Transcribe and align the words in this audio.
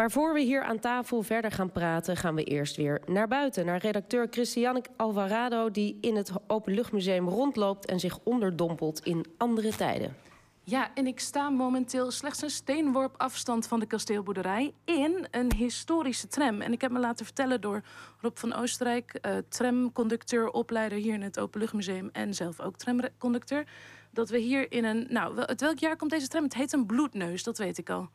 Maar 0.00 0.10
voor 0.10 0.32
we 0.32 0.40
hier 0.40 0.62
aan 0.62 0.78
tafel 0.78 1.22
verder 1.22 1.52
gaan 1.52 1.72
praten, 1.72 2.16
gaan 2.16 2.34
we 2.34 2.44
eerst 2.44 2.76
weer 2.76 3.00
naar 3.06 3.28
buiten. 3.28 3.66
Naar 3.66 3.78
redacteur 3.78 4.26
Christiane 4.30 4.82
Alvarado, 4.96 5.70
die 5.70 5.98
in 6.00 6.16
het 6.16 6.32
Openluchtmuseum 6.46 7.28
rondloopt 7.28 7.86
en 7.86 8.00
zich 8.00 8.18
onderdompelt 8.22 9.04
in 9.04 9.24
andere 9.36 9.76
tijden. 9.76 10.16
Ja, 10.62 10.94
en 10.94 11.06
ik 11.06 11.20
sta 11.20 11.50
momenteel 11.50 12.10
slechts 12.10 12.42
een 12.42 12.50
steenworp 12.50 13.14
afstand 13.16 13.66
van 13.66 13.80
de 13.80 13.86
kasteelboerderij 13.86 14.72
in 14.84 15.26
een 15.30 15.54
historische 15.54 16.28
tram. 16.28 16.60
En 16.60 16.72
ik 16.72 16.80
heb 16.80 16.90
me 16.90 16.98
laten 16.98 17.24
vertellen 17.24 17.60
door 17.60 17.82
Rob 18.20 18.36
van 18.36 18.54
Oostenrijk, 18.54 19.18
uh, 19.26 19.36
tramconducteur, 19.48 20.50
opleider 20.50 20.98
hier 20.98 21.14
in 21.14 21.22
het 21.22 21.38
Openluchtmuseum 21.38 22.08
en 22.12 22.34
zelf 22.34 22.60
ook 22.60 22.76
tramconducteur, 22.76 23.66
dat 24.10 24.30
we 24.30 24.38
hier 24.38 24.72
in 24.72 24.84
een. 24.84 25.06
Nou, 25.08 25.38
uit 25.38 25.60
welk 25.60 25.78
jaar 25.78 25.96
komt 25.96 26.10
deze 26.10 26.28
tram? 26.28 26.42
Het 26.42 26.54
heet 26.54 26.72
een 26.72 26.86
bloedneus, 26.86 27.42
dat 27.42 27.58
weet 27.58 27.78
ik 27.78 27.90
al. 27.90 28.10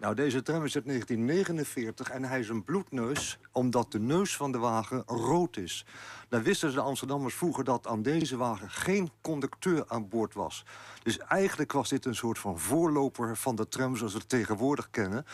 Nou, 0.00 0.14
deze 0.14 0.42
tram 0.42 0.64
is 0.64 0.74
uit 0.74 0.84
1949 0.84 2.10
en 2.10 2.24
hij 2.24 2.38
is 2.38 2.48
een 2.48 2.64
bloedneus... 2.64 3.38
omdat 3.52 3.92
de 3.92 3.98
neus 3.98 4.36
van 4.36 4.52
de 4.52 4.58
wagen 4.58 5.02
rood 5.06 5.56
is. 5.56 5.84
Dan 6.28 6.42
wisten 6.42 6.72
de 6.72 6.80
Amsterdammers 6.80 7.34
vroeger 7.34 7.64
dat 7.64 7.86
aan 7.86 8.02
deze 8.02 8.36
wagen... 8.36 8.70
geen 8.70 9.10
conducteur 9.20 9.84
aan 9.86 10.08
boord 10.08 10.34
was. 10.34 10.64
Dus 11.02 11.18
eigenlijk 11.18 11.72
was 11.72 11.88
dit 11.88 12.04
een 12.04 12.14
soort 12.14 12.38
van 12.38 12.58
voorloper 12.58 13.36
van 13.36 13.54
de 13.54 13.68
tram... 13.68 13.96
zoals 13.96 14.12
we 14.12 14.18
het 14.18 14.28
tegenwoordig 14.28 14.90
kennen... 14.90 15.26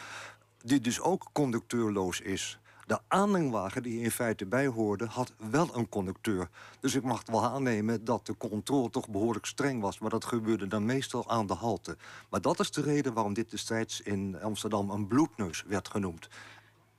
die 0.62 0.80
dus 0.80 1.00
ook 1.00 1.26
conducteurloos 1.32 2.20
is. 2.20 2.58
De 2.86 2.98
aanhangwagen 3.08 3.82
die 3.82 4.00
in 4.00 4.10
feite 4.10 4.46
bijhoorde, 4.46 5.06
had 5.06 5.32
wel 5.50 5.76
een 5.76 5.88
conducteur. 5.88 6.48
Dus 6.80 6.94
ik 6.94 7.02
mag 7.02 7.22
wel 7.24 7.44
aannemen 7.44 8.04
dat 8.04 8.26
de 8.26 8.36
controle 8.36 8.90
toch 8.90 9.08
behoorlijk 9.08 9.46
streng 9.46 9.80
was. 9.80 9.98
Maar 9.98 10.10
dat 10.10 10.24
gebeurde 10.24 10.66
dan 10.66 10.84
meestal 10.84 11.28
aan 11.28 11.46
de 11.46 11.54
halte. 11.54 11.96
Maar 12.30 12.40
dat 12.40 12.60
is 12.60 12.70
de 12.70 12.80
reden 12.80 13.12
waarom 13.12 13.34
dit 13.34 13.50
destijds 13.50 14.00
in 14.00 14.40
Amsterdam 14.42 14.90
een 14.90 15.06
bloedneus 15.06 15.64
werd 15.66 15.88
genoemd. 15.88 16.28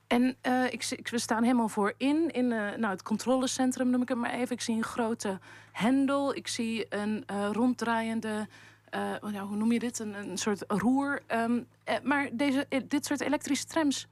En 0.06 0.36
uh, 0.42 0.72
ik, 0.72 1.08
we 1.10 1.18
staan 1.18 1.42
helemaal 1.42 1.68
voorin, 1.68 2.30
in 2.30 2.44
uh, 2.44 2.50
nou, 2.50 2.86
het 2.86 3.02
controlecentrum 3.02 3.90
noem 3.90 4.02
ik 4.02 4.08
het 4.08 4.18
maar 4.18 4.32
even. 4.32 4.54
Ik 4.54 4.60
zie 4.60 4.76
een 4.76 4.84
grote 4.84 5.38
hendel, 5.72 6.34
ik 6.34 6.48
zie 6.48 6.86
een 6.88 7.24
uh, 7.30 7.48
ronddraaiende... 7.52 8.48
hoe 9.20 9.56
noem 9.56 9.72
je 9.72 9.78
dit? 9.78 9.98
Een, 9.98 10.14
een 10.14 10.38
soort 10.38 10.64
roer. 10.66 11.22
Um, 11.28 11.66
maar 12.02 12.28
deze, 12.32 12.66
dit 12.88 13.06
soort 13.06 13.20
elektrische 13.20 13.66
trams 13.66 14.08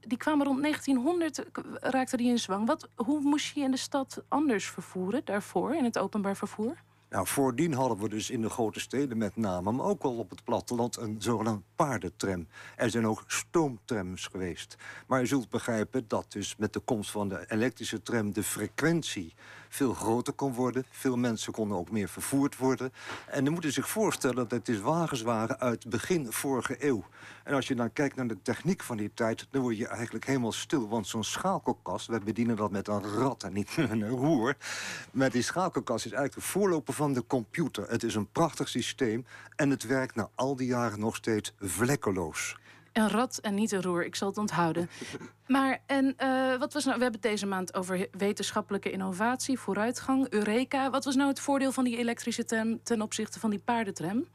die 0.00 0.18
kwamen 0.18 0.46
rond 0.46 0.62
1900, 0.62 1.44
raakte 1.80 2.16
die 2.16 2.28
in 2.28 2.38
zwang. 2.38 2.66
Wat, 2.66 2.88
hoe 2.94 3.20
moest 3.20 3.54
je 3.54 3.60
in 3.60 3.70
de 3.70 3.76
stad 3.76 4.22
anders 4.28 4.66
vervoeren 4.66 5.24
daarvoor, 5.24 5.74
in 5.74 5.84
het 5.84 5.98
openbaar 5.98 6.36
vervoer? 6.36 6.76
Nou, 7.12 7.26
voordien 7.26 7.72
hadden 7.72 7.98
we 7.98 8.08
dus 8.08 8.30
in 8.30 8.42
de 8.42 8.48
grote 8.48 8.80
steden 8.80 9.18
met 9.18 9.36
name, 9.36 9.72
maar 9.72 9.86
ook 9.86 10.02
wel 10.02 10.16
op 10.16 10.30
het 10.30 10.44
platteland, 10.44 10.96
een 10.96 11.16
zogenaamd 11.18 11.62
paardentram. 11.76 12.46
Er 12.76 12.90
zijn 12.90 13.06
ook 13.06 13.24
stoomtrams 13.26 14.26
geweest. 14.26 14.76
Maar 15.06 15.20
je 15.20 15.26
zult 15.26 15.48
begrijpen 15.48 16.04
dat 16.08 16.32
dus 16.32 16.56
met 16.56 16.72
de 16.72 16.80
komst 16.80 17.10
van 17.10 17.28
de 17.28 17.44
elektrische 17.48 18.02
tram 18.02 18.32
de 18.32 18.42
frequentie 18.42 19.34
veel 19.74 19.94
groter 19.94 20.32
kon 20.32 20.52
worden. 20.54 20.84
Veel 20.90 21.16
mensen 21.16 21.52
konden 21.52 21.78
ook 21.78 21.90
meer 21.90 22.08
vervoerd 22.08 22.56
worden. 22.56 22.92
En 23.26 23.44
dan 23.44 23.52
moet 23.52 23.62
je 23.62 23.70
zich 23.70 23.88
voorstellen 23.88 24.48
dat 24.48 24.66
het 24.66 24.80
wagens 24.80 25.22
waren 25.22 25.60
uit 25.60 25.88
begin 25.88 26.32
vorige 26.32 26.84
eeuw. 26.86 27.04
En 27.44 27.54
als 27.54 27.68
je 27.68 27.74
dan 27.74 27.92
kijkt 27.92 28.16
naar 28.16 28.26
de 28.26 28.42
techniek 28.42 28.82
van 28.82 28.96
die 28.96 29.10
tijd, 29.14 29.46
dan 29.50 29.62
word 29.62 29.76
je 29.76 29.86
eigenlijk 29.86 30.26
helemaal 30.26 30.52
stil. 30.52 30.88
Want 30.88 31.06
zo'n 31.06 31.24
schakelkast, 31.24 32.06
we 32.06 32.20
bedienen 32.20 32.56
dat 32.56 32.70
met 32.70 32.88
een 32.88 33.02
rat 33.02 33.42
en 33.42 33.52
niet 33.52 33.76
een 33.90 34.08
roer. 34.08 34.56
Maar 35.10 35.30
die 35.30 35.42
schakelkast 35.42 36.04
is 36.04 36.12
eigenlijk 36.12 36.46
de 36.46 36.52
voorloper 36.52 36.94
van 36.94 37.12
de 37.12 37.26
computer. 37.26 37.90
Het 37.90 38.02
is 38.02 38.14
een 38.14 38.30
prachtig 38.32 38.68
systeem 38.68 39.26
en 39.56 39.70
het 39.70 39.86
werkt 39.86 40.14
na 40.14 40.28
al 40.34 40.56
die 40.56 40.66
jaren 40.66 41.00
nog 41.00 41.16
steeds 41.16 41.52
vlekkeloos. 41.60 42.56
Een 42.92 43.08
rat 43.08 43.38
en 43.38 43.54
niet 43.54 43.72
een 43.72 43.82
roer, 43.82 44.04
ik 44.04 44.14
zal 44.14 44.28
het 44.28 44.38
onthouden. 44.38 44.90
Maar 45.46 45.82
en 45.86 46.14
uh, 46.22 46.58
wat 46.58 46.72
was 46.72 46.84
nou, 46.84 46.96
we 46.96 47.02
hebben 47.02 47.20
het 47.20 47.30
deze 47.30 47.46
maand 47.46 47.74
over 47.74 48.08
wetenschappelijke 48.10 48.90
innovatie, 48.90 49.58
vooruitgang, 49.58 50.26
Eureka. 50.30 50.90
Wat 50.90 51.04
was 51.04 51.14
nou 51.14 51.28
het 51.28 51.40
voordeel 51.40 51.72
van 51.72 51.84
die 51.84 51.96
elektrische 51.96 52.44
tram 52.44 52.82
ten 52.82 53.02
opzichte 53.02 53.40
van 53.40 53.50
die 53.50 53.58
paardentram? 53.58 54.26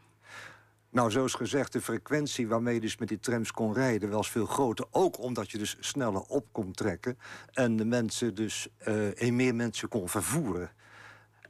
Nou, 0.90 1.12
zoals 1.12 1.34
gezegd, 1.34 1.74
de 1.74 1.82
frequentie 1.82 2.48
waarmee 2.48 2.74
je 2.74 2.82
dus 2.82 2.98
met 2.98 3.08
die 3.08 3.20
trams 3.20 3.52
kon 3.52 3.74
rijden 3.74 4.10
was 4.10 4.32
veel 4.32 4.46
groter. 4.46 4.86
Ook 4.92 5.20
omdat 5.20 5.52
je 5.52 5.58
dus 5.58 5.78
sneller 5.80 6.22
op 6.22 6.46
kon 6.52 6.72
trekken. 6.72 7.18
En 7.54 7.76
de 7.76 7.86
mensen 7.86 8.36
dus 8.36 8.68
uh, 8.88 9.32
meer 9.32 9.56
mensen 9.56 9.90
kon 9.90 10.10
vervoeren. 10.10 10.72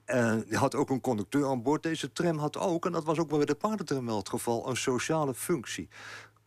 En 0.06 0.46
je 0.50 0.58
had 0.58 0.76
ook 0.76 0.90
een 0.90 1.02
conducteur 1.02 1.46
aan 1.48 1.62
boord. 1.62 1.84
Deze 1.84 2.12
tram 2.12 2.38
had 2.38 2.58
ook, 2.58 2.86
en 2.86 2.92
dat 2.92 3.04
was 3.04 3.18
ook 3.18 3.30
bij 3.30 3.46
de 3.46 3.56
paardentram 3.56 4.06
wel 4.06 4.18
het 4.18 4.30
geval, 4.30 4.70
een 4.70 4.78
sociale 4.78 5.34
functie. 5.34 5.90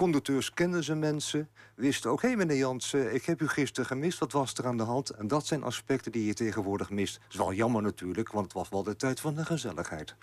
Conducteurs 0.01 0.55
kenden 0.55 0.85
ze 0.85 0.95
mensen, 0.95 1.49
wisten 1.75 2.11
ook... 2.11 2.23
hé 2.23 2.29
hey 2.29 2.37
meneer 2.37 2.57
Jansen, 2.57 3.15
ik 3.15 3.25
heb 3.25 3.41
u 3.41 3.49
gisteren 3.49 3.87
gemist, 3.87 4.19
wat 4.19 4.33
was 4.33 4.55
er 4.55 4.67
aan 4.67 4.77
de 4.77 4.83
hand? 4.83 5.11
En 5.11 5.29
dat 5.29 5.47
zijn 5.47 5.63
aspecten 5.63 6.13
die 6.13 6.27
je 6.27 6.35
tegenwoordig 6.35 6.91
mist. 6.91 7.15
Dat 7.15 7.31
is 7.31 7.37
wel 7.37 7.53
jammer 7.53 7.83
natuurlijk, 7.83 8.33
want 8.33 8.45
het 8.45 8.55
was 8.55 8.69
wel 8.69 8.83
de 8.83 8.97
tijd 8.97 9.21
van 9.21 9.35
de 9.35 9.45
gezelligheid. 9.45 10.15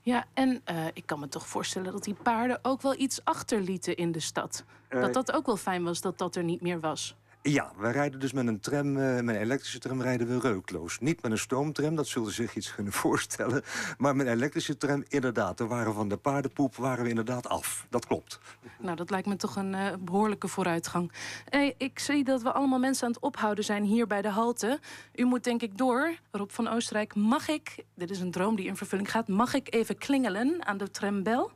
Ja, 0.00 0.24
en 0.34 0.62
uh, 0.70 0.86
ik 0.92 1.06
kan 1.06 1.20
me 1.20 1.28
toch 1.28 1.46
voorstellen 1.46 1.92
dat 1.92 2.04
die 2.04 2.14
paarden 2.14 2.58
ook 2.62 2.82
wel 2.82 2.98
iets 2.98 3.24
achterlieten 3.24 3.96
in 3.96 4.12
de 4.12 4.20
stad. 4.20 4.64
Uh, 4.90 5.00
dat 5.00 5.12
dat 5.12 5.32
ook 5.32 5.46
wel 5.46 5.56
fijn 5.56 5.84
was 5.84 6.00
dat 6.00 6.18
dat 6.18 6.36
er 6.36 6.44
niet 6.44 6.60
meer 6.60 6.80
was. 6.80 7.16
Ja, 7.42 7.72
we 7.76 7.90
rijden 7.90 8.20
dus 8.20 8.32
met 8.32 8.46
een 8.46 8.60
tram, 8.60 8.96
uh, 8.96 9.20
met 9.20 9.34
een 9.34 9.40
elektrische 9.40 9.78
tram 9.78 10.02
rijden 10.02 10.26
we 10.26 10.40
reukloos. 10.40 10.98
Niet 10.98 11.22
met 11.22 11.30
een 11.30 11.38
stoomtram, 11.38 11.94
dat 11.94 12.06
zullen 12.06 12.32
zich 12.32 12.54
iets 12.54 12.74
kunnen 12.74 12.92
voorstellen. 13.04 13.62
Maar 13.98 14.16
met 14.16 14.26
een 14.26 14.32
elektrische 14.32 14.76
tram, 14.76 15.04
inderdaad. 15.08 15.60
Er 15.60 15.66
waren 15.66 15.94
van 15.94 16.08
de 16.08 16.16
paardenpoep 16.16 16.76
waren 16.76 17.02
we 17.02 17.08
inderdaad 17.08 17.48
af. 17.48 17.86
Dat 17.88 18.06
klopt. 18.06 18.40
Nou, 18.78 18.96
dat 18.96 19.10
lijkt 19.10 19.26
me 19.26 19.36
toch 19.36 19.56
een 19.56 19.72
uh, 19.72 19.86
behoorlijke 20.00 20.48
vooruitgang. 20.48 21.12
Hey, 21.48 21.74
ik 21.78 21.98
zie 21.98 22.24
dat 22.24 22.42
we 22.42 22.52
allemaal 22.52 22.78
mensen 22.78 23.06
aan 23.06 23.12
het 23.12 23.22
ophouden 23.22 23.64
zijn 23.64 23.82
hier 23.84 24.06
bij 24.06 24.22
de 24.22 24.28
halte. 24.28 24.78
U 25.14 25.24
moet 25.24 25.44
denk 25.44 25.62
ik 25.62 25.78
door. 25.78 26.14
Rob 26.30 26.50
van 26.50 26.68
Oostenrijk, 26.68 27.14
mag 27.14 27.48
ik, 27.48 27.84
dit 27.94 28.10
is 28.10 28.20
een 28.20 28.30
droom 28.30 28.56
die 28.56 28.66
in 28.66 28.76
vervulling 28.76 29.10
gaat... 29.10 29.28
mag 29.28 29.54
ik 29.54 29.74
even 29.74 29.98
klingelen 29.98 30.66
aan 30.66 30.76
de 30.76 30.90
trambel? 30.90 31.50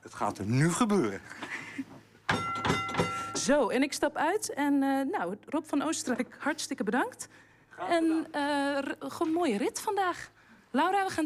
Het 0.00 0.14
gaat 0.14 0.38
er 0.38 0.46
nu 0.46 0.70
gebeuren. 0.70 1.20
Zo, 3.34 3.68
en 3.68 3.82
ik 3.82 3.92
stap 3.92 4.16
uit. 4.16 4.52
En 4.52 4.72
uh, 4.74 5.00
nou, 5.10 5.36
Rob 5.46 5.64
van 5.64 5.82
Oostenrijk, 5.82 6.36
hartstikke 6.38 6.84
bedankt. 6.84 7.28
En 7.88 8.26
uh, 8.34 8.78
een 9.18 9.32
mooie 9.32 9.56
rit 9.56 9.80
vandaag. 9.80 10.30
Laura, 10.70 11.04
we 11.04 11.10
gaan 11.10 11.14